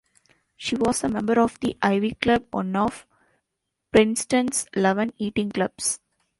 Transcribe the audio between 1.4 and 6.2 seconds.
The Ivy Club, one of Princeton's eleven eating clubs.